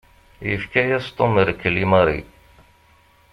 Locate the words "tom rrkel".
1.17-1.75